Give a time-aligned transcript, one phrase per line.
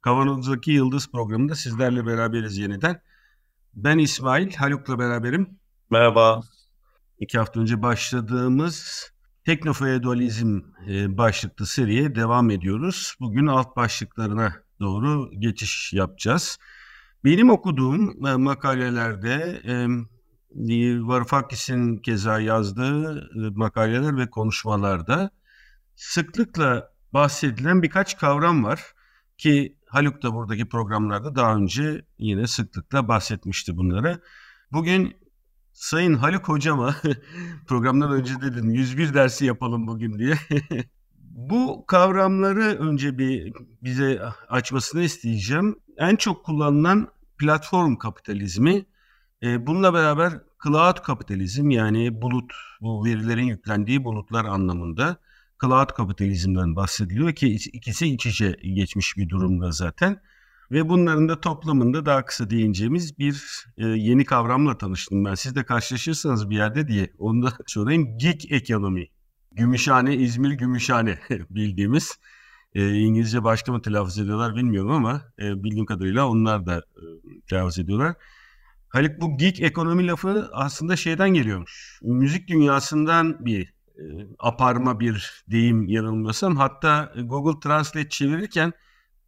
[0.00, 3.02] Kavanoz'daki Yıldız programında sizlerle beraberiz yeniden.
[3.74, 5.58] Ben İsmail, Haluk'la beraberim.
[5.90, 6.40] Merhaba.
[7.18, 9.10] İki hafta önce başladığımız
[9.44, 13.14] Teknofeodalizm e, başlıklı seriye devam ediyoruz.
[13.20, 16.58] Bugün alt başlıklarına doğru geçiş yapacağız.
[17.24, 19.86] Benim okuduğum e, makalelerde e,
[21.06, 25.30] Varoufakis'in keza yazdığı makaleler ve konuşmalarda
[25.96, 28.92] sıklıkla bahsedilen birkaç kavram var
[29.38, 34.20] ki Haluk da buradaki programlarda daha önce yine sıklıkla bahsetmişti bunları.
[34.72, 35.16] Bugün
[35.72, 36.96] Sayın Haluk Hocama
[37.66, 40.34] programdan önce dedim 101 dersi yapalım bugün diye.
[41.18, 43.52] Bu kavramları önce bir
[43.82, 45.76] bize açmasını isteyeceğim.
[45.96, 48.86] En çok kullanılan platform kapitalizmi,
[49.42, 50.32] e, bununla beraber
[50.64, 55.16] cloud kapitalizm yani bulut, bu verilerin yüklendiği bulutlar anlamında
[55.60, 60.20] cloud kapitalizmden bahsediliyor ki ikisi iç içe geçmiş bir durumda zaten.
[60.70, 65.34] Ve bunların da toplamında daha kısa değineceğimiz bir e, yeni kavramla tanıştım ben.
[65.34, 68.18] Siz de karşılaşırsanız bir yerde diye onu da sorayım.
[68.18, 69.06] Gig ekonomi.
[69.52, 71.18] Gümüşhane, İzmir Gümüşhane
[71.50, 72.18] bildiğimiz.
[72.74, 77.02] E, İngilizce başka mı telaffuz ediyorlar bilmiyorum ama e, bildiğim kadarıyla onlar da e,
[77.48, 78.14] telaffuz ediyorlar.
[78.88, 82.00] Haluk bu gig ekonomi lafı aslında şeyden geliyormuş.
[82.02, 83.72] Müzik dünyasından bir
[84.38, 86.56] aparma bir deyim yanılmıyorsam.
[86.56, 88.72] Hatta Google Translate çevirirken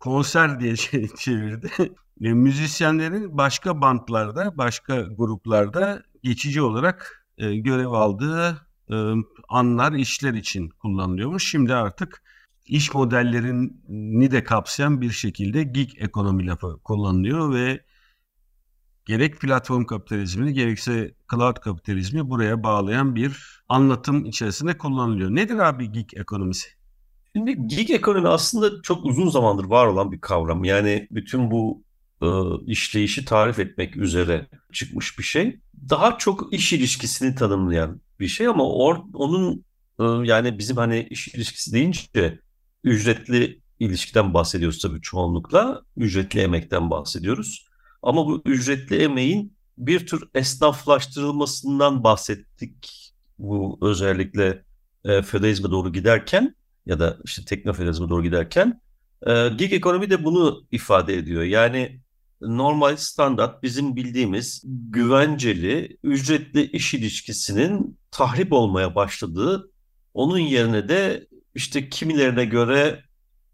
[0.01, 0.77] konser diye
[1.19, 1.71] çevirdi.
[2.21, 8.97] E, müzisyenlerin başka bantlarda, başka gruplarda geçici olarak e, görev aldığı e,
[9.49, 11.51] anlar, işler için kullanılıyormuş.
[11.51, 12.23] Şimdi artık
[12.67, 17.81] iş modellerini de kapsayan bir şekilde gig ekonomi lafı kullanılıyor ve
[19.05, 25.31] gerek platform kapitalizmini gerekse cloud kapitalizmi buraya bağlayan bir anlatım içerisinde kullanılıyor.
[25.31, 26.69] Nedir abi gig ekonomisi?
[27.37, 30.65] Şimdi gig ekonomi aslında çok uzun zamandır var olan bir kavram.
[30.65, 31.83] Yani bütün bu
[32.23, 32.27] e,
[32.67, 35.61] işleyişi tarif etmek üzere çıkmış bir şey.
[35.91, 39.65] Daha çok iş ilişkisini tanımlayan bir şey ama or, onun
[40.01, 42.39] e, yani bizim hani iş ilişkisi deyince
[42.85, 45.83] ücretli ilişkiden bahsediyoruz tabii çoğunlukla.
[45.97, 47.72] Ücretli emekten bahsediyoruz.
[48.03, 53.13] Ama bu ücretli emeğin bir tür esnaflaştırılmasından bahsettik.
[53.39, 54.65] Bu özellikle
[55.05, 56.55] e, feodalizme doğru giderken
[56.87, 58.81] ya da işte teknofeodalizme doğru giderken
[59.27, 61.43] e, gig ekonomi de bunu ifade ediyor.
[61.43, 62.01] Yani
[62.41, 69.71] normal standart bizim bildiğimiz güvenceli ücretli iş ilişkisinin tahrip olmaya başladığı
[70.15, 73.05] onun yerine de işte kimilerine göre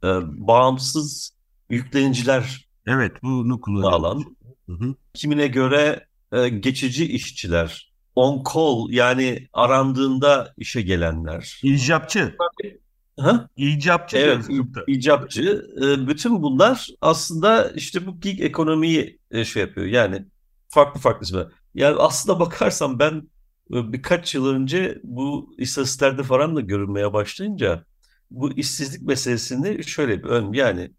[0.04, 0.08] e,
[0.46, 1.32] bağımsız
[1.70, 4.18] yükleniciler Evet bunu kullanıyorlar.
[4.68, 4.94] Hı hı.
[5.14, 11.60] Kimine göre e, geçici işçiler, on call yani arandığında işe gelenler.
[11.62, 12.36] İcapçı.
[13.20, 13.48] Ha?
[13.56, 14.16] İcapçı.
[14.16, 14.44] Evet,
[14.86, 15.66] icapçı.
[15.82, 19.86] E, bütün bunlar aslında işte bu gig ekonomiyi e, şey yapıyor.
[19.86, 20.26] Yani
[20.68, 21.44] farklı farklı ismi.
[21.74, 23.28] Yani aslında bakarsam ben
[23.74, 27.84] e, birkaç yıl önce bu istatistiklerde falan da görünmeye başlayınca
[28.30, 30.90] bu işsizlik meselesini şöyle bir ön yani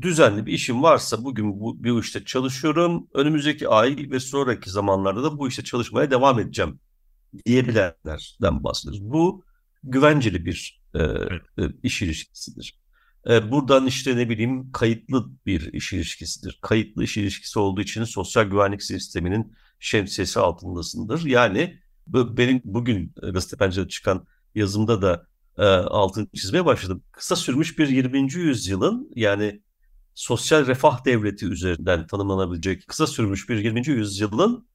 [0.00, 3.08] düzenli bir işim varsa bugün bu, bir işte çalışıyorum.
[3.14, 6.80] Önümüzdeki ay ve sonraki zamanlarda da bu işte çalışmaya devam edeceğim
[7.46, 9.10] diyebilenlerden bahsediyoruz.
[9.10, 9.44] Bu
[9.82, 11.42] güvenceli bir e, evet.
[11.58, 12.80] e, iş ilişkisidir.
[13.28, 16.58] E, buradan işte ne bileyim kayıtlı bir iş ilişkisidir.
[16.62, 21.24] Kayıtlı iş ilişkisi olduğu için sosyal güvenlik sisteminin şemsiyesi altındasındır.
[21.24, 25.26] Yani benim bugün gazete pencerede çıkan yazımda da
[25.58, 27.02] e, altını çizmeye başladım.
[27.12, 28.32] Kısa sürmüş bir 20.
[28.32, 29.62] yüzyılın yani
[30.14, 33.86] sosyal refah devleti üzerinden tanımlanabilecek kısa sürmüş bir 20.
[33.86, 34.66] yüzyılın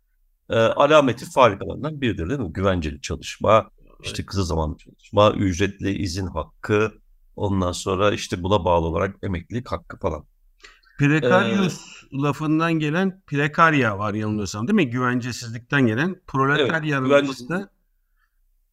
[0.49, 2.53] e, alameti farikalarından biridir değil mi?
[2.53, 3.69] Güvenceli çalışma,
[4.03, 6.91] işte kısa zamanlı çalışma, ücretli izin hakkı,
[7.35, 10.25] ondan sonra işte buna bağlı olarak emeklilik hakkı falan.
[10.99, 11.81] Prekarius
[12.13, 14.89] ee, lafından gelen prekarya var yanılmıyorsam değil mi?
[14.89, 17.67] Güvencesizlikten gelen proletarya evet, güvence,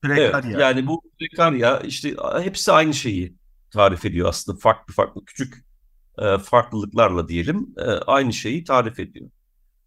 [0.02, 0.50] Prekarya.
[0.50, 3.34] Evet, yani bu prekarya işte hepsi aynı şeyi
[3.70, 4.58] tarif ediyor aslında.
[4.58, 5.64] Farklı farklı küçük
[6.18, 9.30] e, farklılıklarla diyelim e, aynı şeyi tarif ediyor.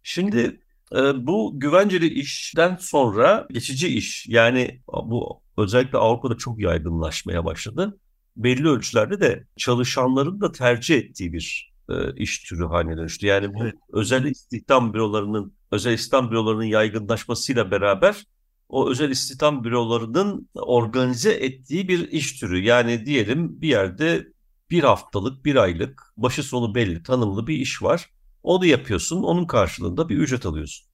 [0.02, 0.60] Şimdi
[0.94, 7.98] e, bu güvenceli işten sonra geçici iş yani bu özellikle Avrupa'da çok yaygınlaşmaya başladı.
[8.36, 13.26] Belli ölçülerde de çalışanların da tercih ettiği bir e, iş türü haline dönüştü.
[13.26, 13.74] Yani bu Evet.
[13.92, 18.24] özel istihdam bürolarının özel istihdam bürolarının yaygınlaşmasıyla beraber
[18.72, 22.58] o özel istihdam bürolarının organize ettiği bir iş türü.
[22.62, 24.26] Yani diyelim bir yerde
[24.70, 28.10] bir haftalık, bir aylık, başı sonu belli, tanımlı bir iş var.
[28.42, 30.86] Onu yapıyorsun, onun karşılığında bir ücret alıyorsun.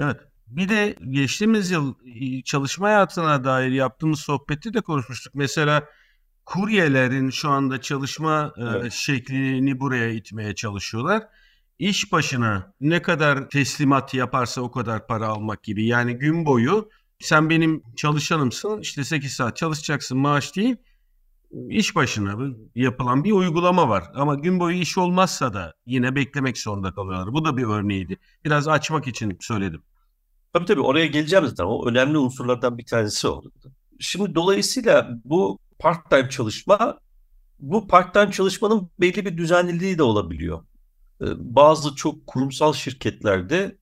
[0.00, 0.16] Evet.
[0.46, 5.34] Bir de geçtiğimiz yıl e, çalışma hayatına dair yaptığımız sohbeti de konuşmuştuk.
[5.34, 5.84] Mesela
[6.44, 8.92] kuryelerin şu anda çalışma e, Evet.
[8.92, 11.22] şeklini buraya itmeye çalışıyorlar.
[11.78, 15.86] İş başına ne kadar teslimat yaparsa o kadar para almak gibi.
[15.86, 16.88] Yani gün boyu
[17.22, 20.76] sen benim çalışanımsın işte 8 saat çalışacaksın maaş değil.
[21.68, 24.04] İş başına yapılan bir uygulama var.
[24.14, 27.32] Ama gün boyu iş olmazsa da yine beklemek zorunda kalıyorlar.
[27.32, 28.16] Bu da bir örneğiydi.
[28.44, 29.82] Biraz açmak için söyledim.
[30.52, 31.64] Tabii tabii oraya geleceğim zaten.
[31.64, 33.52] O önemli unsurlardan bir tanesi oldu.
[34.00, 36.98] Şimdi dolayısıyla bu part-time çalışma,
[37.58, 40.64] bu part-time çalışmanın belli bir düzenliliği de olabiliyor.
[41.20, 43.78] Ee, Bazı çok kurumsal şirketlerde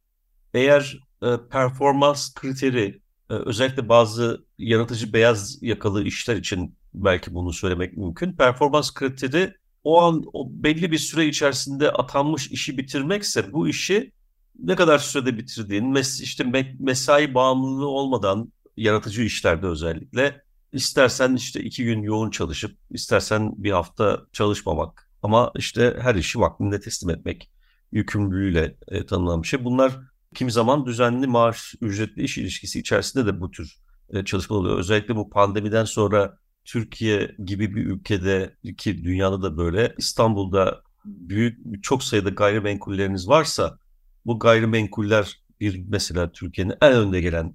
[0.55, 3.01] eğer e, performans kriteri,
[3.35, 8.33] özellikle bazı yaratıcı beyaz yakalı işler için belki bunu söylemek mümkün.
[8.33, 9.55] Performans kriteri
[9.85, 14.13] o an o belli bir süre içerisinde atanmış işi bitirmekse bu işi
[14.59, 20.43] ne kadar sürede bitirdiğin, mes işte me- mesai bağımlılığı olmadan yaratıcı işlerde özellikle
[20.73, 26.81] istersen işte iki gün yoğun çalışıp istersen bir hafta çalışmamak ama işte her işi vaktinde
[26.81, 27.51] teslim etmek
[27.93, 29.65] yükümlülüğüyle e, tanımlanan bir şey.
[29.65, 29.93] Bunlar
[30.35, 33.77] kimi zaman düzenli maaş ücretli iş ilişkisi içerisinde de bu tür
[34.11, 34.79] e, çalışma oluyor.
[34.79, 42.03] Özellikle bu pandemiden sonra Türkiye gibi bir ülkede ki dünyada da böyle İstanbul'da büyük çok
[42.03, 43.79] sayıda gayrimenkulleriniz varsa
[44.27, 47.55] bu gayrimenkuller bir mesela Türkiye'nin en önde gelen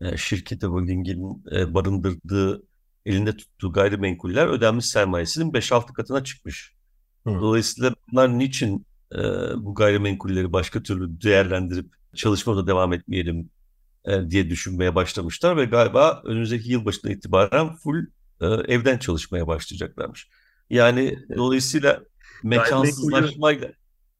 [0.00, 2.62] e, şirketi holdingin e, barındırdığı
[3.06, 6.74] elinde tuttuğu gayrimenkuller ödenmiş sermayesinin 5-6 katına çıkmış.
[7.26, 7.30] Hı.
[7.30, 9.18] Dolayısıyla bunlar niçin e,
[9.56, 13.50] bu gayrimenkulleri başka türlü değerlendirip çalışmada devam etmeyelim
[14.04, 18.06] e, diye düşünmeye başlamışlar ve galiba önümüzdeki yılbaşından itibaren full
[18.40, 20.28] e, evden çalışmaya başlayacaklarmış.
[20.70, 22.02] Yani dolayısıyla
[22.42, 23.72] mekansızlaşmayla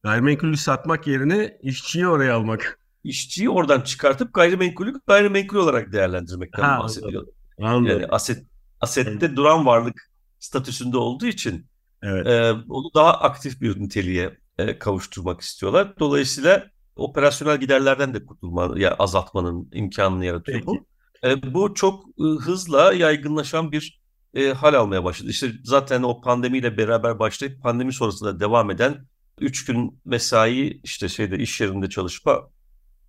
[0.06, 2.78] Gayrimenkulü satmak yerine işçiyi oraya almak.
[3.04, 7.26] işçiyi oradan çıkartıp gayrimenkulü gayrimenkul olarak değerlendirmekten Ha, bahsediyor.
[7.62, 7.87] Anladım.
[7.87, 8.44] Yani aset
[8.81, 11.66] asette duran varlık statüsünde olduğu için
[12.02, 12.26] evet.
[12.26, 15.99] e, onu daha aktif bir niteliğe e, kavuşturmak istiyorlar.
[15.99, 16.66] Dolayısıyla
[16.96, 20.66] operasyonel giderlerden de kurtulma, ya azaltmanın imkanını yaratıyor Peki.
[20.66, 20.87] bu.
[21.28, 24.00] E, bu çok e, hızla yaygınlaşan bir
[24.34, 25.31] e, hal almaya başladı.
[25.31, 29.06] İşte zaten o pandemiyle beraber başlayıp pandemi sonrasında devam eden
[29.40, 32.50] 3 gün mesai işte şeyde iş yerinde çalışma,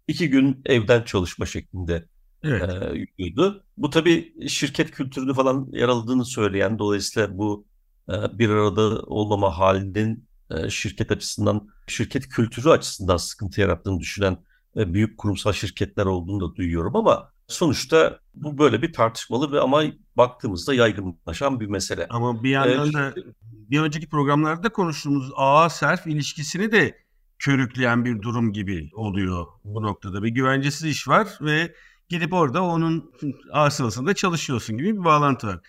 [0.07, 2.06] 2 gün evden çalışma şeklinde
[2.44, 2.83] Evet.
[2.83, 3.63] e, yüklüydü.
[3.78, 7.66] Bu tabii şirket kültürünü falan yaraladığını söyleyen dolayısıyla bu
[8.10, 14.38] e, bir arada olmama halinin e, şirket açısından, şirket kültürü açısından sıkıntı yarattığını düşünen
[14.78, 19.84] e, büyük kurumsal şirketler olduğunu da duyuyorum ama sonuçta bu böyle bir tartışmalı ve ama
[20.18, 22.07] baktığımızda yaygınlaşan bir mesele.
[22.10, 23.13] Ama bir yandan Ee, da
[23.44, 26.98] bir önceki programlarda konuştuğumuz ağa serf ilişkisini de
[27.39, 30.24] körükleyen bir durum gibi oluyor bu noktada.
[30.24, 31.73] Bir güvencesiz iş var ve
[32.09, 33.11] gidip orada onun
[33.52, 35.59] asılsında çalışıyorsun gibi bir bağlantı var.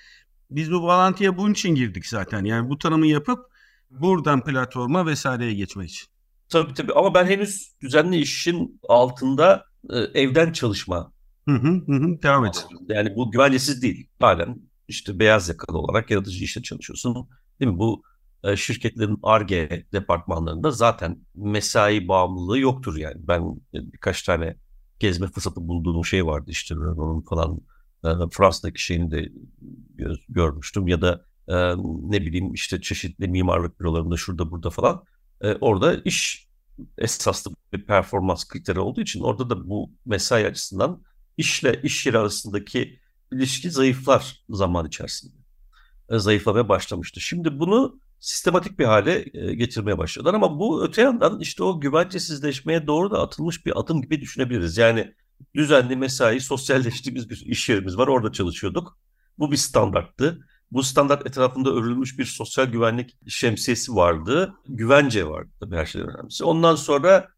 [0.50, 2.44] Biz bu bağlantıya bunun için girdik zaten.
[2.44, 3.38] Yani bu tanımı yapıp
[3.90, 6.08] buradan platforma vesaireye geçmek için.
[6.48, 11.12] Tabii tabii ama ben henüz düzenli işin altında e, evden çalışma
[11.48, 12.22] Hı hı hı.
[12.22, 12.66] Devam et.
[12.88, 14.08] Yani bu güvencesiz değil.
[14.20, 17.28] Halen işte beyaz yakalı olarak yaratıcı işte çalışıyorsun.
[17.60, 17.78] Değil mi?
[17.78, 18.02] Bu
[18.44, 23.16] e, şirketlerin ARGE departmanlarında zaten mesai bağımlılığı yoktur yani.
[23.18, 23.40] Ben
[23.74, 24.56] e, birkaç tane
[24.98, 27.60] gezme fırsatı bulduğum şey vardı işte Renault'un falan
[28.04, 29.28] e, Fransa'daki şeyini de
[29.98, 31.54] gö- görmüştüm ya da e,
[32.10, 35.04] ne bileyim işte çeşitli mimarlık bürolarında şurada burada falan.
[35.42, 36.48] E, orada iş
[36.98, 41.02] esaslı bir performans kriteri olduğu için orada da bu mesai açısından
[41.36, 43.00] işle iş yeri arasındaki
[43.32, 45.34] ilişki zayıflar zaman içerisinde.
[46.10, 47.20] E, Zayıflamaya başlamıştı.
[47.20, 52.86] Şimdi bunu sistematik bir hale e, getirmeye başladılar ama bu öte yandan işte o güvencesizleşmeye
[52.86, 54.78] doğru da atılmış bir adım gibi düşünebiliriz.
[54.78, 55.14] Yani
[55.54, 58.08] düzenli mesai, sosyalleştiğimiz bir iş yerimiz var.
[58.08, 58.98] Orada çalışıyorduk.
[59.38, 60.47] Bu bir standarttı.
[60.72, 64.54] Bu standart etrafında örülmüş bir sosyal güvenlik şemsiyesi vardı.
[64.68, 66.44] Güvence vardı tabii her şeyden önemlisi.
[66.44, 67.28] Ondan sonra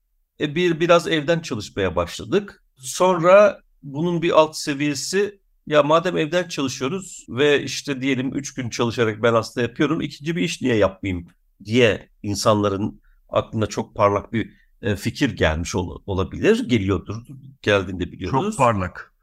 [0.40, 2.64] e, bir biraz evden çalışmaya başladık.
[2.76, 9.22] Sonra bunun bir alt seviyesi ya madem evden çalışıyoruz ve işte diyelim 3 gün çalışarak
[9.22, 11.26] ben hasta yapıyorum ikinci bir iş niye yapmayayım
[11.64, 16.68] diye insanların aklına çok parlak bir e, fikir gelmiş ol- olabilir.
[16.68, 17.16] Geliyordur.
[17.62, 18.56] Geldiğinde biliyoruz.
[18.56, 19.14] Çok parlak.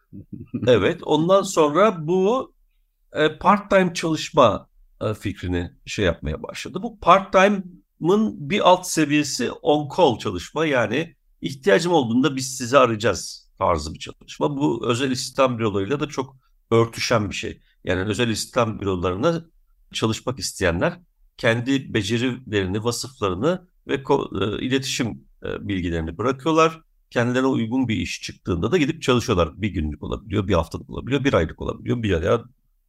[0.67, 1.01] Evet.
[1.03, 2.53] Ondan sonra bu
[3.39, 4.69] part-time çalışma
[5.01, 6.79] e, fikrini şey yapmaya başladı.
[6.81, 7.63] Bu part-time
[8.49, 14.57] bir alt seviyesi on-call çalışma yani ihtiyacım olduğunda biz sizi arayacağız tarzı bir çalışma.
[14.57, 16.35] Bu özel istihdam bürolarıyla da çok
[16.71, 17.61] örtüşen bir şey.
[17.83, 19.45] Yani özel istihdam bürolarında
[19.93, 20.99] çalışmak isteyenler
[21.37, 26.81] kendi becerilerini, vasıflarını ve e, iletişim e, bilgilerini bırakıyorlar.
[27.09, 29.61] Kendilerine uygun bir iş çıktığında da gidip çalışıyorlar.
[29.61, 32.43] Bir günlük olabiliyor, bir haftalık olabiliyor, bir aylık olabiliyor, bir aya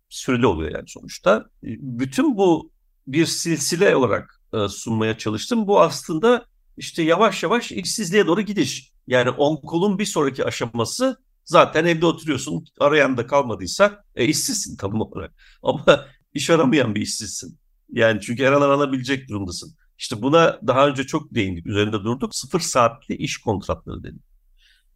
[0.08, 1.36] süreli oluyor yani sonuçta.
[1.62, 2.70] E, bütün bu
[3.06, 5.66] bir silsile olarak e, sunmaya çalıştım.
[5.66, 6.46] Bu aslında
[6.76, 8.92] işte yavaş yavaş işsizliğe doğru gidiş.
[9.06, 12.64] Yani onkolun bir sonraki aşaması zaten evde oturuyorsun.
[12.80, 15.34] Arayan da kalmadıysa e, işsizsin tam olarak.
[15.62, 17.58] Ama iş aramayan bir işsizsin.
[17.92, 19.76] Yani çünkü her an aranabilecek durumdasın.
[19.98, 22.34] İşte buna daha önce çok değindik, üzerinde durduk.
[22.34, 24.22] Sıfır saatli iş kontratları dedik.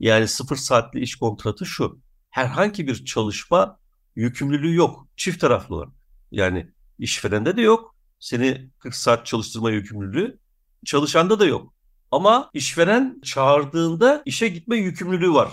[0.01, 2.01] Yani sıfır saatli iş kontratı şu.
[2.31, 3.79] Herhangi bir çalışma
[4.17, 5.07] yükümlülüğü yok.
[5.17, 5.93] Çift taraflı olarak.
[6.31, 7.95] Yani işverende de yok.
[8.19, 10.39] Seni 40 saat çalıştırma yükümlülüğü.
[10.85, 11.75] Çalışanda da yok.
[12.11, 15.51] Ama işveren çağırdığında işe gitme yükümlülüğü var.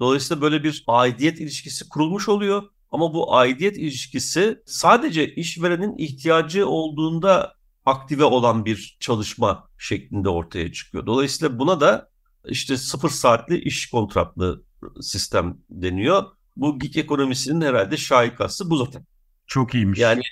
[0.00, 2.62] Dolayısıyla böyle bir aidiyet ilişkisi kurulmuş oluyor.
[2.90, 7.54] Ama bu aidiyet ilişkisi sadece işverenin ihtiyacı olduğunda
[7.86, 11.06] aktive olan bir çalışma şeklinde ortaya çıkıyor.
[11.06, 12.10] Dolayısıyla buna da
[12.48, 14.62] işte sıfır saatli iş kontratlı
[15.00, 16.24] sistem deniyor.
[16.56, 19.06] Bu gig ekonomisinin herhalde şahikası bu zaten.
[19.46, 19.98] Çok iyiymiş.
[19.98, 20.22] Yani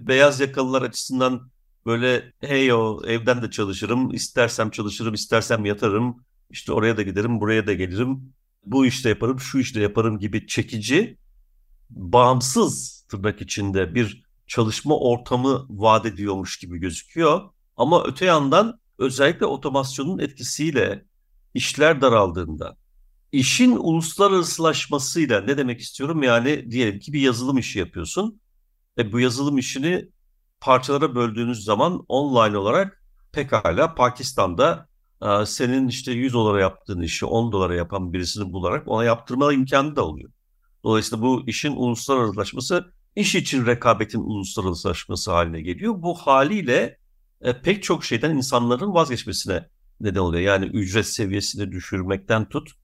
[0.00, 1.50] beyaz yakalılar açısından
[1.86, 7.66] böyle hey o evden de çalışırım, istersem çalışırım, istersem yatarım, işte oraya da giderim, buraya
[7.66, 8.32] da gelirim,
[8.64, 11.16] bu işte yaparım, şu işte yaparım gibi çekici,
[11.90, 17.40] bağımsız tırnak içinde bir çalışma ortamı vaat ediyormuş gibi gözüküyor.
[17.76, 21.04] Ama öte yandan özellikle otomasyonun etkisiyle
[21.54, 22.76] işler daraldığında,
[23.32, 26.22] işin uluslararasılaşmasıyla ne demek istiyorum?
[26.22, 28.40] Yani diyelim ki bir yazılım işi yapıyorsun
[28.98, 30.08] ve bu yazılım işini
[30.60, 34.88] parçalara böldüğünüz zaman online olarak pekala Pakistan'da
[35.22, 39.96] e, senin işte 100 dolara yaptığın işi 10 dolara yapan birisini bularak ona yaptırma imkanı
[39.96, 40.30] da oluyor.
[40.84, 46.02] Dolayısıyla bu işin uluslararasılaşması iş için rekabetin uluslararasılaşması haline geliyor.
[46.02, 46.98] Bu haliyle
[47.40, 49.68] e, pek çok şeyden insanların vazgeçmesine
[50.00, 50.42] neden oluyor.
[50.42, 52.77] Yani ücret seviyesini düşürmekten tut.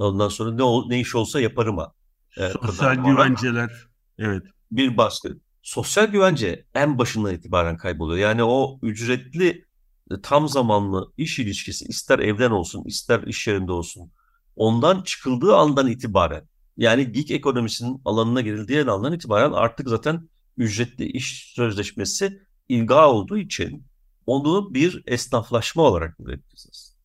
[0.00, 1.92] Ondan sonra ne ol, ne iş olsa yaparım ha.
[2.36, 3.70] E, Sosyal güvenceler.
[4.18, 4.42] Evet.
[4.72, 8.18] Bir baskı sosyal güvence en başından itibaren kayboluyor.
[8.18, 9.64] Yani o ücretli
[10.10, 14.10] e, tam zamanlı iş ilişkisi ister evden olsun ister iş yerinde olsun
[14.56, 21.52] ondan çıkıldığı andan itibaren yani gig ekonomisinin alanına girildiği andan itibaren artık zaten ücretli iş
[21.56, 23.84] sözleşmesi ilga olduğu için
[24.26, 26.96] onu bir esnaflaşma olarak üreteceğiz.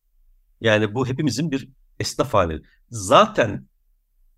[0.60, 1.68] Yani bu hepimizin bir
[2.00, 2.62] esnaf hali.
[2.90, 3.66] Zaten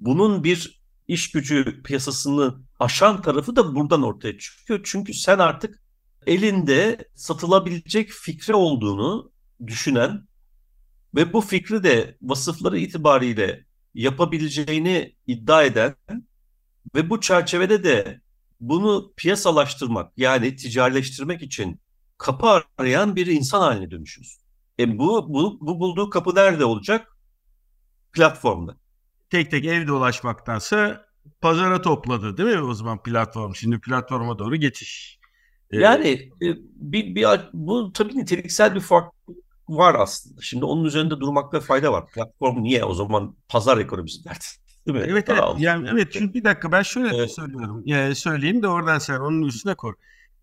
[0.00, 4.80] bunun bir iş gücü piyasasını aşan tarafı da buradan ortaya çıkıyor.
[4.84, 5.82] Çünkü sen artık
[6.26, 9.32] elinde satılabilecek fikri olduğunu
[9.66, 10.28] düşünen
[11.14, 15.94] ve bu fikri de vasıfları itibariyle yapabileceğini iddia eden
[16.94, 18.20] ve bu çerçevede de
[18.60, 21.80] bunu piyasalaştırmak yani ticarileştirmek için
[22.18, 24.42] kapı arayan bir insan haline dönüşüyorsun.
[24.80, 27.17] E bu, bu, bu bulduğu kapı nerede olacak?
[28.12, 28.76] Platformda.
[29.30, 31.06] Tek tek evde ulaşmaktansa
[31.40, 33.54] pazara topladı değil mi o zaman platform?
[33.54, 35.18] Şimdi platforma doğru geçiş.
[35.70, 36.08] Ee, yani
[36.42, 39.12] e, bir, bir bu tabii niteliksel bir fark
[39.68, 40.40] var aslında.
[40.40, 42.06] Şimdi onun üzerinde durmakta fayda var.
[42.06, 44.24] Platform niye o zaman pazar ekonomisi?
[44.24, 45.04] Değil mi?
[45.08, 45.42] Evet, evet.
[45.58, 47.34] Yani evet çünkü bir dakika ben şöyle evet.
[47.34, 47.82] söylüyorum.
[47.84, 49.94] Yani söyleyeyim de oradan sen onun üstüne koy.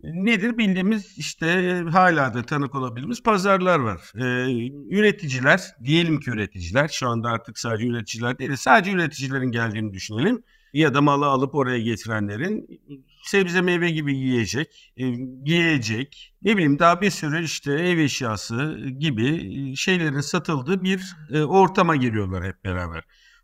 [0.03, 1.47] Nedir bildiğimiz işte
[1.91, 4.01] hala da tanık olabildiğimiz pazarlar var.
[4.15, 10.43] Ee, üreticiler, diyelim ki üreticiler, şu anda artık sadece üreticiler değil, sadece üreticilerin geldiğini düşünelim
[10.73, 12.81] ya da malı alıp oraya getirenlerin
[13.23, 15.09] sebze meyve gibi yiyecek, e,
[15.43, 21.95] giyecek, ne bileyim daha bir sürü işte ev eşyası gibi şeylerin satıldığı bir e, ortama
[21.95, 23.03] giriyorlar hep beraber.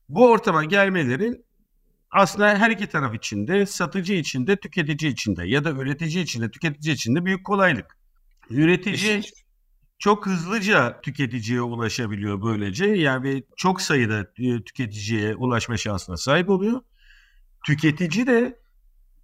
[0.10, 1.46] Bu ortama gelmelerin
[2.11, 7.25] aslında her iki taraf içinde, satıcı içinde, tüketici içinde ya da üretici içinde, tüketici içinde
[7.25, 7.97] büyük kolaylık.
[8.49, 9.21] Üretici
[9.99, 12.85] çok hızlıca tüketiciye ulaşabiliyor böylece.
[12.85, 14.33] Yani çok sayıda
[14.65, 16.81] tüketiciye ulaşma şansına sahip oluyor.
[17.65, 18.59] Tüketici de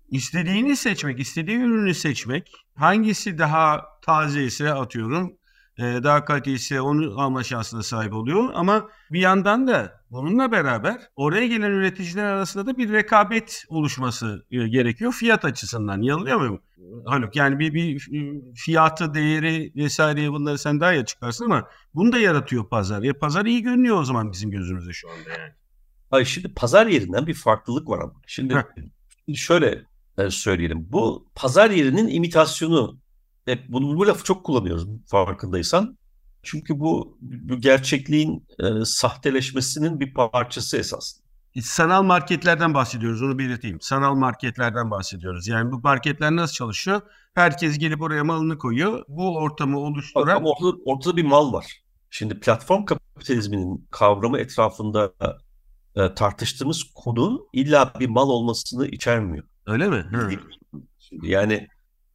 [0.10, 5.37] istediğini seçmek, istediği ürünü seçmek, hangisi daha taze ise atıyorum, e,
[5.80, 8.50] daha kaliteli ise onu alma şansına sahip oluyor.
[8.54, 14.68] Ama bir yandan da bununla beraber oraya gelen üreticiler arasında da bir rekabet oluşması e,
[14.68, 16.02] gerekiyor fiyat açısından.
[16.02, 16.62] Yanılıyor muyum?
[17.06, 18.00] Haluk yani bir, bir
[18.56, 23.04] fiyatı, değeri vesaire bunları sen daha iyi açıklarsın ama bunu da yaratıyor pazar.
[23.04, 25.54] Ya pazar iyi görünüyor o zaman bizim gözümüzde şu anda yani.
[26.10, 28.14] Hayır şimdi pazar yerinden bir farklılık var ama.
[28.28, 28.66] Şimdi
[29.36, 29.84] şöyle
[30.18, 30.88] e, söyleyelim.
[30.92, 32.98] Bu pazar yerinin imitasyonu
[33.48, 35.98] hep bunu bu lafı çok kullanıyoruz farkındaysan.
[36.44, 41.28] Çünkü bu, bu gerçekliğin e, sahteleşmesinin bir parçası esasında.
[41.62, 43.82] Sanal marketlerden bahsediyoruz onu belirteyim.
[43.82, 45.48] Sanal marketlerden bahsediyoruz.
[45.48, 47.02] Yani bu marketler nasıl çalışıyor?
[47.34, 49.06] Herkes gelip oraya malını koyuyor.
[49.08, 50.36] Bu ortamı oluşturan...
[50.36, 51.66] Ama ortada, ortada bir mal var.
[52.10, 55.14] Şimdi platform kapitalizminin kavramı etrafında
[55.96, 59.44] e, tartıştığımız konu illa bir mal olmasını içermiyor.
[59.66, 60.06] Öyle mi?
[61.00, 61.68] Şimdi yani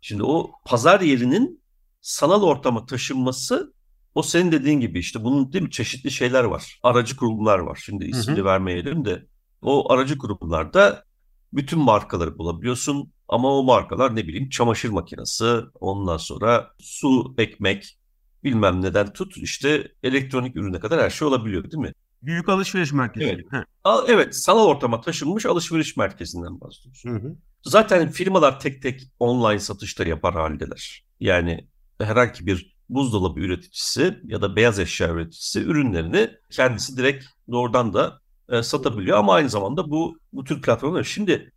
[0.02, 1.62] şimdi o pazar yerinin
[2.00, 3.74] sanal ortama taşınması
[4.14, 6.80] o senin dediğin gibi işte bunun değil mi çeşitli şeyler var.
[6.82, 7.80] Aracı kurumlar var.
[7.84, 8.44] Şimdi ismini hı hı.
[8.44, 9.26] vermeyelim de
[9.62, 11.04] o aracı kurumlarda
[11.52, 13.12] bütün markaları bulabiliyorsun.
[13.28, 17.98] Ama o markalar ne bileyim çamaşır makinesi, ondan sonra su, ekmek,
[18.44, 21.92] bilmem neden tut işte elektronik ürüne kadar her şey olabiliyor değil mi?
[22.22, 23.26] Büyük alışveriş merkezi.
[23.26, 23.64] Evet.
[24.08, 27.04] evet sanal ortama taşınmış alışveriş merkezinden bahsediyoruz.
[27.04, 27.36] Hı hı.
[27.64, 31.04] Zaten firmalar tek tek online satışta yapar haldeler.
[31.20, 31.68] Yani
[32.00, 38.62] herhangi bir buzdolabı üreticisi ya da beyaz eşya üreticisi ürünlerini kendisi direkt doğrudan da e,
[38.62, 39.18] satabiliyor.
[39.18, 41.04] Ama aynı zamanda bu bu tür platformlar.
[41.04, 41.52] Şimdi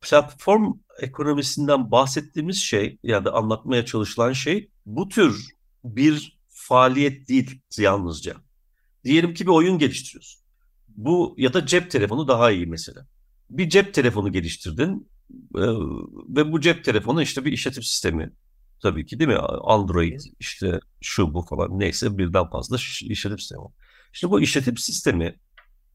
[0.00, 5.46] platform ekonomisinden bahsettiğimiz şey ya da anlatmaya çalışılan şey bu tür
[5.84, 8.34] bir faaliyet değil yalnızca.
[9.04, 10.42] Diyelim ki bir oyun geliştiriyorsun.
[10.88, 13.06] Bu ya da cep telefonu daha iyi mesela.
[13.50, 15.08] Bir cep telefonu geliştirdin
[16.28, 18.30] ve bu cep telefonu işte bir işletim sistemi
[18.82, 19.38] tabii ki değil mi?
[19.64, 23.62] Android işte şu bu falan neyse birden fazla işletim sistemi.
[24.12, 25.38] İşte bu işletim sistemi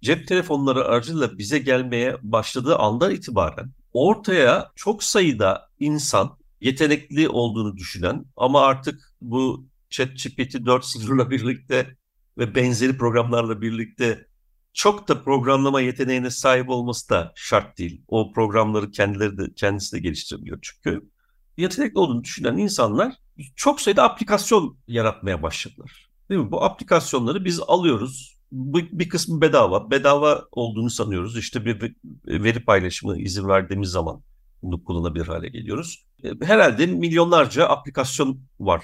[0.02, 8.26] cep telefonları aracılığıyla bize gelmeye başladığı andan itibaren ortaya çok sayıda insan yetenekli olduğunu düşünen
[8.38, 11.98] ama artık bu ChatGPT 4.0'la birlikte
[12.38, 14.28] ve benzeri programlarla birlikte
[14.74, 18.02] çok da programlama yeteneğine sahip olması da şart değil.
[18.08, 21.10] O programları kendileri de kendisi de geliştirebiliyor çünkü.
[21.58, 23.14] Yetenekli olduğunu düşünen insanlar
[23.56, 26.10] çok sayıda aplikasyon yaratmaya başladılar.
[26.30, 26.52] Değil mi?
[26.52, 28.38] Bu aplikasyonları biz alıyoruz.
[28.52, 29.92] Bu, bir kısmı bedava.
[29.92, 31.38] Bedava olduğunu sanıyoruz.
[31.38, 31.96] İşte bir
[32.26, 34.22] veri paylaşımı izin verdiğimiz zaman
[34.62, 36.06] bunu kullanabilir hale geliyoruz.
[36.24, 38.84] E, herhalde milyonlarca aplikasyon var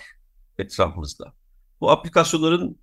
[0.57, 1.33] etrafımızda.
[1.81, 2.79] Bu aplikasyonların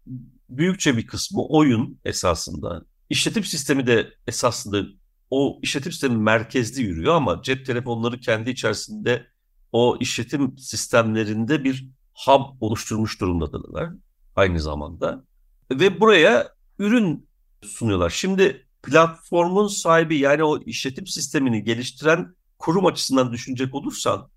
[0.48, 2.85] büyükçe bir kısmı oyun esasında.
[3.11, 4.83] İşletim sistemi de esasında
[5.31, 9.27] o işletim sistemi merkezli yürüyor ama cep telefonları kendi içerisinde
[9.73, 13.90] o işletim sistemlerinde bir hub oluşturmuş durumdadılar
[14.37, 15.25] aynı zamanda.
[15.71, 17.29] Ve buraya ürün
[17.62, 18.11] sunuyorlar.
[18.11, 24.29] Şimdi platformun sahibi yani o işletim sistemini geliştiren kurum açısından düşünecek olursan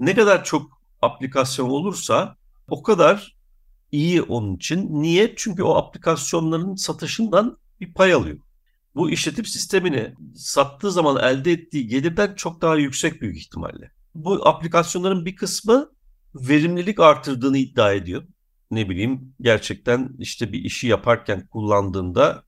[0.00, 2.36] ne kadar çok aplikasyon olursa
[2.68, 3.36] o kadar
[3.92, 5.02] iyi onun için.
[5.02, 5.34] Niye?
[5.36, 8.38] Çünkü o aplikasyonların satışından bir pay alıyor.
[8.94, 13.90] Bu işletim sistemini sattığı zaman elde ettiği gelirden çok daha yüksek büyük ihtimalle.
[14.14, 15.90] Bu aplikasyonların bir kısmı
[16.34, 18.22] verimlilik artırdığını iddia ediyor.
[18.70, 22.44] Ne bileyim gerçekten işte bir işi yaparken kullandığında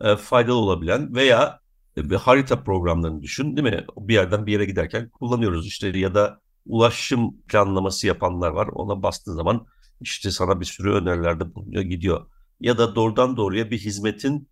[0.00, 1.60] e, faydalı olabilen veya
[1.96, 3.84] bir harita programlarını düşün değil mi?
[3.96, 8.68] Bir yerden bir yere giderken kullanıyoruz işte ya da ulaşım planlaması yapanlar var.
[8.72, 9.66] Ona bastığı zaman
[10.00, 12.26] işte sana bir sürü önerilerde bulunuyor gidiyor.
[12.60, 14.48] Ya da doğrudan doğruya bir hizmetin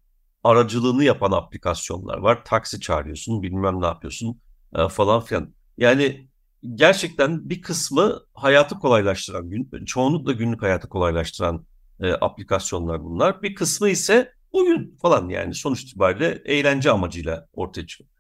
[0.47, 2.45] aracılığını yapan aplikasyonlar var.
[2.45, 4.41] Taksi çağırıyorsun bilmem ne yapıyorsun
[4.77, 5.55] e, falan filan.
[5.79, 6.29] Yani
[6.75, 11.67] gerçekten bir kısmı hayatı kolaylaştıran, gün, çoğunlukla günlük hayatı kolaylaştıran
[12.01, 13.43] e, aplikasyonlar bunlar.
[13.43, 18.11] Bir kısmı ise oyun falan yani sonuç itibariyle eğlence amacıyla ortaya çıkıyor.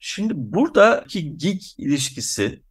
[0.00, 2.62] Şimdi buradaki gig ilişkisi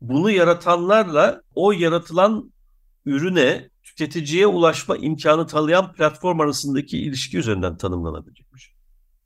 [0.00, 2.52] bunu yaratanlarla o yaratılan
[3.06, 3.68] ürüne
[3.98, 8.72] tüketiciye ulaşma imkanı tanıyan platform arasındaki ilişki üzerinden tanımlanabilecekmiş.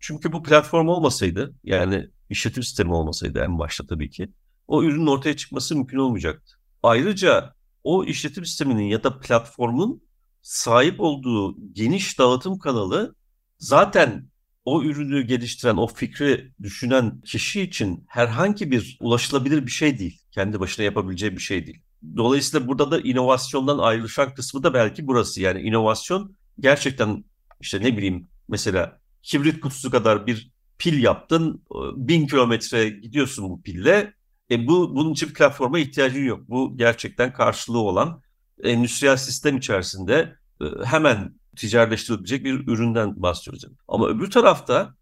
[0.01, 4.33] Çünkü bu platform olmasaydı yani işletim sistemi olmasaydı en başta tabii ki
[4.69, 6.57] o ürünün ortaya çıkması mümkün olmayacaktı.
[6.83, 7.55] Ayrıca
[7.85, 10.03] o işletim sisteminin ya da platformun
[10.43, 13.15] sahip olduğu geniş dağıtım kanalı
[13.59, 14.29] zaten
[14.65, 20.21] o ürünü geliştiren, o fikri düşünen kişi için herhangi bir ulaşılabilir bir şey değil.
[20.31, 21.83] Kendi başına yapabileceği bir şey değil.
[22.17, 25.41] Dolayısıyla burada da inovasyondan ayrılışan kısmı da belki burası.
[25.41, 27.25] Yani inovasyon gerçekten
[27.61, 31.63] işte ne bileyim mesela kibrit kutusu kadar bir pil yaptın.
[31.97, 34.15] Bin kilometre gidiyorsun bu pille.
[34.51, 36.49] E bu, bunun için bir platforma ihtiyacın yok.
[36.49, 38.23] Bu gerçekten karşılığı olan
[38.63, 43.65] endüstriyel sistem içerisinde e, hemen ticaretleştirilebilecek bir üründen bahsediyoruz.
[43.89, 44.95] Ama öbür tarafta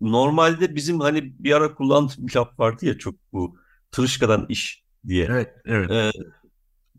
[0.00, 3.56] normalde bizim hani bir ara kullandığım bir laf vardı ya çok bu
[3.90, 5.26] tırışkadan iş diye.
[5.30, 5.90] Evet, evet.
[5.90, 6.10] Ee,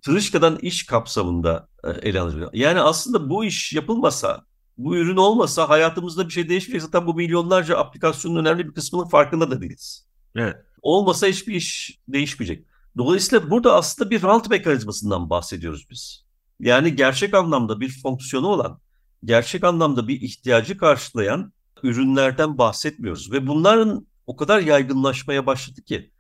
[0.02, 2.50] tırışkadan iş kapsamında e, ele alınıyor.
[2.54, 4.46] Yani aslında bu iş yapılmasa,
[4.78, 6.82] bu ürün olmasa hayatımızda bir şey değişmeyecek.
[6.82, 10.08] Zaten bu milyonlarca aplikasyonun önemli bir kısmının farkında da değiliz.
[10.36, 10.56] Evet.
[10.82, 12.66] Olmasa hiçbir iş değişmeyecek.
[12.98, 16.26] Dolayısıyla burada aslında bir rant mekanizmasından bahsediyoruz biz.
[16.60, 18.80] Yani gerçek anlamda bir fonksiyonu olan,
[19.24, 23.32] gerçek anlamda bir ihtiyacı karşılayan ürünlerden bahsetmiyoruz.
[23.32, 26.12] Ve bunların o kadar yaygınlaşmaya başladı ki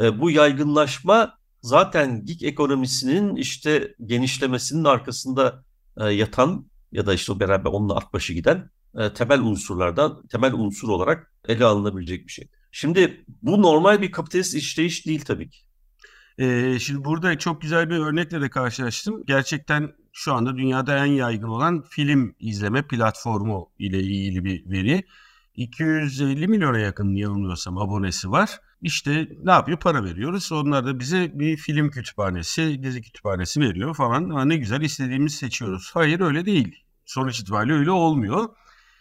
[0.00, 5.64] e, bu yaygınlaşma zaten gig ekonomisinin işte genişlemesinin arkasında
[5.96, 10.88] e, yatan ya da işte beraber onunla at başı giden e, temel unsurlardan, temel unsur
[10.88, 12.48] olarak ele alınabilecek bir şey.
[12.72, 15.58] Şimdi bu normal bir kapitalist işleyiş değil tabii ki.
[16.38, 19.22] Ee, şimdi burada çok güzel bir örnekle de karşılaştım.
[19.26, 25.04] Gerçekten şu anda dünyada en yaygın olan film izleme platformu ile ilgili bir veri.
[25.54, 28.50] 250 milyona yakın yanılmıyorsam abonesi var.
[28.82, 29.78] İşte ne yapıyor?
[29.78, 30.52] Para veriyoruz.
[30.52, 34.30] Onlar da bize bir film kütüphanesi, dizi kütüphanesi veriyor falan.
[34.30, 35.90] Ha, ne güzel istediğimizi seçiyoruz.
[35.94, 36.84] Hayır öyle değil.
[37.04, 38.48] Sonuç itibariyle öyle olmuyor.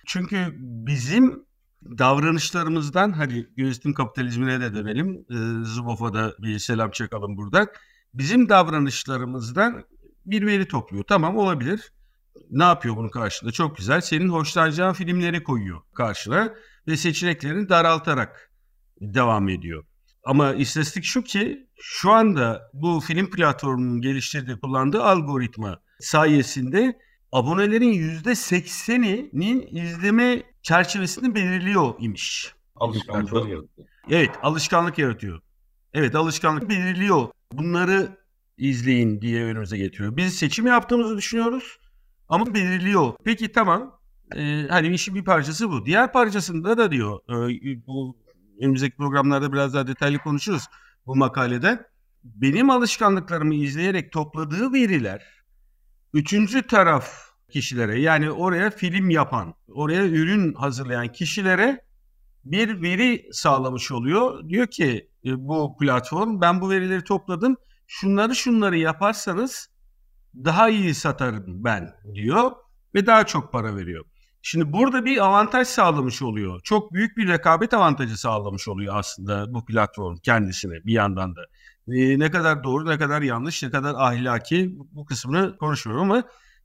[0.05, 1.45] Çünkü bizim
[1.81, 5.25] davranışlarımızdan hadi yönetim kapitalizmine de dönelim.
[5.29, 7.67] E, Zubov'a da bir selam çakalım buradan.
[8.13, 9.83] Bizim davranışlarımızdan
[10.25, 11.03] bir veri topluyor.
[11.03, 11.91] Tamam olabilir.
[12.49, 13.53] Ne yapıyor bunun karşılığında?
[13.53, 14.01] Çok güzel.
[14.01, 16.53] Senin hoşlanacağın filmleri koyuyor karşına
[16.87, 18.48] ve seçeneklerini daraltarak
[19.01, 19.83] devam ediyor.
[20.23, 26.99] Ama istatistik şu ki şu anda bu film platformunun geliştirdiği kullandığı algoritma sayesinde
[27.31, 32.53] abonelerin %80'inin izleme çerçevesini belirliyor imiş.
[32.75, 33.67] Alışkanlık yaratıyor.
[34.09, 35.41] Evet alışkanlık yaratıyor.
[35.93, 37.27] Evet alışkanlık belirliyor.
[37.53, 38.17] Bunları
[38.57, 40.17] izleyin diye önümüze getiriyor.
[40.17, 41.79] Biz seçim yaptığımızı düşünüyoruz
[42.29, 43.13] ama belirliyor.
[43.23, 43.99] Peki tamam.
[44.35, 45.85] Ee, hani işin bir parçası bu.
[45.85, 48.17] Diğer parçasında da diyor e, bu
[48.59, 50.63] önümüzdeki programlarda biraz daha detaylı konuşuruz
[51.05, 51.89] bu makalede.
[52.23, 55.39] Benim alışkanlıklarımı izleyerek topladığı veriler
[56.13, 61.85] üçüncü taraf kişilere yani oraya film yapan, oraya ürün hazırlayan kişilere
[62.45, 64.49] bir veri sağlamış oluyor.
[64.49, 67.55] Diyor ki e, bu platform ben bu verileri topladım.
[67.87, 69.69] Şunları şunları yaparsanız
[70.35, 72.51] daha iyi satarım ben diyor
[72.95, 74.05] ve daha çok para veriyor.
[74.41, 76.59] Şimdi burada bir avantaj sağlamış oluyor.
[76.63, 81.41] Çok büyük bir rekabet avantajı sağlamış oluyor aslında bu platform kendisine bir yandan da.
[81.87, 86.23] Ee, ne kadar doğru, ne kadar yanlış, ne kadar ahlaki bu kısmını konuşmuyorum ama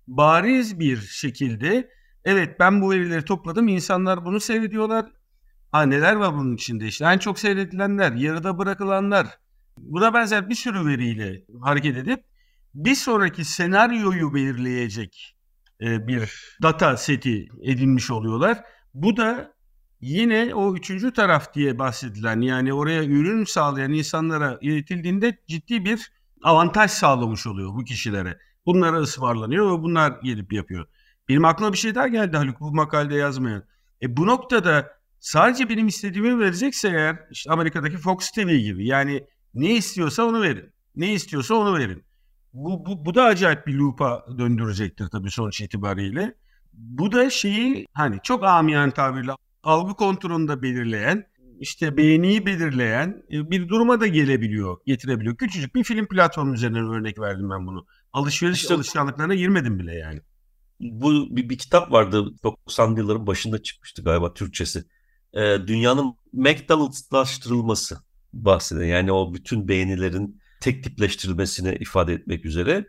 [0.08, 1.90] bariz bir şekilde
[2.24, 3.68] evet ben bu verileri topladım.
[3.68, 5.06] İnsanlar bunu seyrediyorlar.
[5.72, 9.26] Ha neler var bunun içinde işte en çok seyredilenler, yarıda bırakılanlar.
[9.78, 12.24] Buna benzer bir sürü veriyle hareket edip
[12.74, 15.34] bir sonraki senaryoyu belirleyecek
[15.85, 18.64] bir data seti edinmiş oluyorlar.
[18.94, 19.55] Bu da
[20.01, 26.90] yine o üçüncü taraf diye bahsedilen yani oraya ürün sağlayan insanlara iletildiğinde ciddi bir avantaj
[26.90, 28.38] sağlamış oluyor bu kişilere.
[28.66, 30.87] Bunlara ısmarlanıyor ve bunlar gelip yapıyor.
[31.29, 33.64] Benim aklıma bir şey daha geldi Haluk bu makalede yazmayan.
[34.03, 39.75] E bu noktada sadece benim istediğimi verecekse eğer işte Amerika'daki Fox TV gibi yani ne
[39.75, 40.73] istiyorsa onu verin.
[40.97, 42.05] Ne istiyorsa onu verin.
[42.54, 46.34] Bu, bu, bu da acayip bir loop'a döndürecektir tabii sonuç itibariyle.
[46.72, 51.26] Bu da şeyi hani çok amiyen tabirle algı kontrolünde belirleyen,
[51.60, 55.36] işte beğeniyi belirleyen e, bir duruma da gelebiliyor, getirebiliyor.
[55.36, 57.86] Küçücük bir film platformu üzerinden örnek verdim ben bunu.
[58.12, 60.20] Alışveriş işte, alışkanlıklarına girmedim bile yani.
[60.80, 64.84] Bu bir, bir kitap vardı 90'lı yılların başında çıkmıştı galiba Türkçesi.
[65.32, 67.98] Ee, dünyanın McDonald'slaştırılması
[68.32, 68.86] bahsediyor.
[68.86, 72.87] Yani o bütün beğenilerin tek tipleştirilmesini ifade etmek üzere.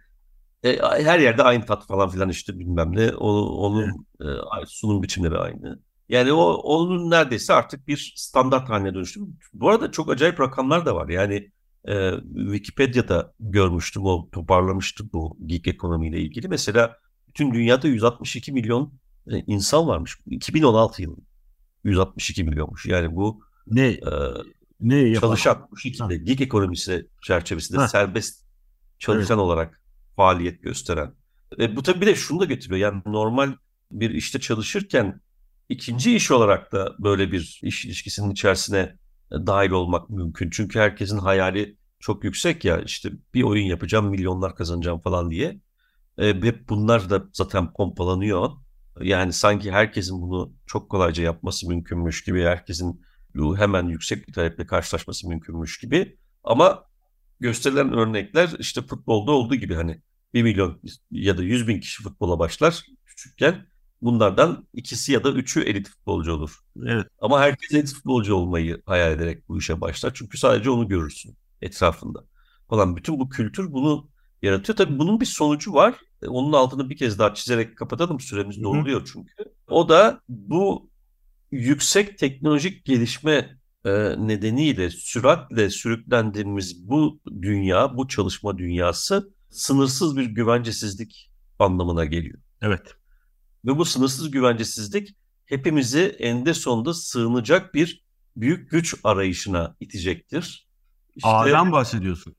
[0.64, 3.12] E, her yerde aynı tat falan filan işte bilmem ne.
[3.16, 4.64] O, onun evet.
[4.64, 5.80] e, sunum biçimleri aynı.
[6.10, 9.20] Yani o onun neredeyse artık bir standart haline dönüştü.
[9.54, 11.10] Bu arada çok acayip rakamlar da var.
[11.10, 11.52] Yani
[11.88, 16.48] e, Wikipedia'da görmüştüm o toparlamıştı bu gig ekonomiyle ilgili.
[16.48, 18.94] Mesela bütün dünyada 162 milyon
[19.28, 20.18] e, insan varmış.
[20.26, 21.18] 2016 yılı
[21.84, 22.86] 162 milyonmuş.
[22.86, 24.14] Yani bu ne e,
[24.80, 27.88] ne çalışan bu şekilde gig ekonomisi çerçevesinde ha.
[27.88, 28.46] serbest
[29.00, 29.46] çalışan evet.
[29.46, 29.82] olarak
[30.16, 31.14] faaliyet gösteren.
[31.60, 32.80] E, bu tabii bir de şunu da getiriyor.
[32.80, 33.54] Yani normal
[33.92, 35.22] bir işte çalışırken
[35.70, 38.98] ikinci iş olarak da böyle bir iş ilişkisinin içerisine
[39.32, 40.50] dahil olmak mümkün.
[40.50, 45.60] Çünkü herkesin hayali çok yüksek ya işte bir oyun yapacağım milyonlar kazanacağım falan diye.
[46.18, 48.52] E, hep bunlar da zaten pompalanıyor.
[49.02, 53.02] Yani sanki herkesin bunu çok kolayca yapması mümkünmüş gibi, herkesin
[53.58, 56.18] hemen yüksek bir taleple karşılaşması mümkünmüş gibi.
[56.44, 56.86] Ama
[57.40, 60.02] gösterilen örnekler işte futbolda olduğu gibi hani
[60.34, 63.66] 1 milyon ya da 100 bin kişi futbola başlar küçükken
[64.02, 66.60] bunlardan ikisi ya da üçü elit futbolcu olur.
[66.86, 67.08] Evet.
[67.20, 70.12] Ama herkes elit futbolcu olmayı hayal ederek bu işe başlar.
[70.16, 72.24] Çünkü sadece onu görürsün etrafında.
[72.70, 74.10] Falan bütün bu kültür bunu
[74.42, 74.78] yaratıyor.
[74.78, 75.96] Tabii bunun bir sonucu var.
[76.22, 78.20] E, onun altını bir kez daha çizerek kapatalım.
[78.20, 79.34] Süremiz doluyor çünkü.
[79.68, 80.90] O da bu
[81.56, 83.92] yüksek teknolojik gelişme e,
[84.28, 92.40] nedeniyle süratle sürüklendiğimiz bu dünya, bu çalışma dünyası sınırsız bir güvencesizlik anlamına geliyor.
[92.62, 92.96] Evet.
[93.66, 95.16] Ve bu sınırsız güvencesizlik
[95.46, 100.68] hepimizi eninde sonunda sığınacak bir büyük güç arayışına itecektir.
[101.16, 102.36] İşte, Ağdan bahsediyorsun.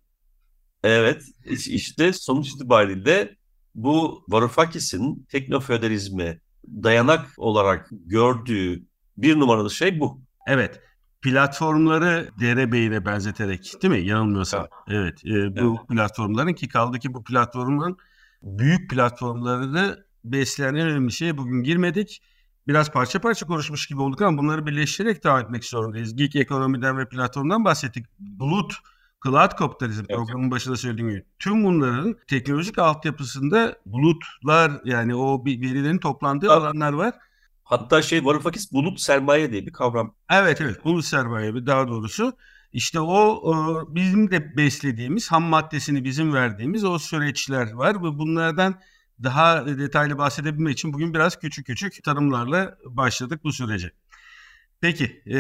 [0.85, 1.23] Evet,
[1.67, 3.37] işte sonuç itibariyle
[3.75, 8.85] bu Varoufakis'in teknofeodalizme dayanak olarak gördüğü
[9.19, 10.21] bir numaralı şey bu.
[10.47, 10.81] Evet,
[11.23, 14.09] platformları derebeyine benzeterek değil mi?
[14.09, 14.67] Yanılmıyorsam.
[14.89, 15.89] Evet, evet e, bu evet.
[15.89, 17.97] platformların ki kaldı ki bu platformun
[18.43, 22.23] büyük platformlarını besleyen en önemli şeye bugün girmedik.
[22.69, 26.17] Biraz parça parça konuşmuş gibi olduk ama bunları birleştirerek devam etmek zorundayız.
[26.17, 28.07] Geek ekonomiden ve platformdan bahsettik.
[28.19, 28.75] Bulut
[29.25, 30.17] Cloud Kapitalizm evet.
[30.17, 36.57] programının başında söylediğim gibi tüm bunların teknolojik altyapısında bulutlar yani o verilerin toplandığı evet.
[36.57, 37.15] alanlar var.
[37.67, 40.15] Hatta şey Varoufakis bulut sermaye diye bir kavram.
[40.31, 42.33] Evet evet bulut sermaye daha doğrusu.
[42.73, 48.81] İşte o, bizim de beslediğimiz ham maddesini bizim verdiğimiz o süreçler var ve bunlardan
[49.23, 53.91] daha detaylı bahsedebilmek için bugün biraz küçük küçük tanımlarla başladık bu sürece.
[54.81, 55.35] Peki, e,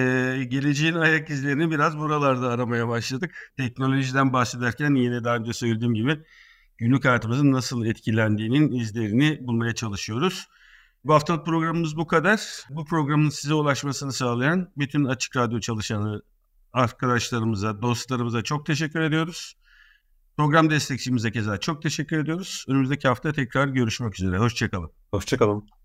[0.49, 3.53] geleceğin ayak izlerini biraz buralarda aramaya başladık.
[3.57, 6.21] Teknolojiden bahsederken yine daha önce söylediğim gibi
[6.79, 10.49] günlük hayatımızın nasıl etkilendiğinin izlerini bulmaya çalışıyoruz.
[11.07, 12.41] Bu haftalık programımız bu kadar.
[12.71, 16.23] Bu programın size ulaşmasını sağlayan bütün Açık Radyo çalışanı
[16.73, 19.55] arkadaşlarımıza, dostlarımıza çok teşekkür ediyoruz.
[20.37, 22.65] Program destekçimize keza çok teşekkür ediyoruz.
[22.69, 24.39] Önümüzdeki hafta tekrar görüşmek üzere.
[24.39, 24.91] Hoşçakalın.
[25.11, 25.77] Hoşçakalın.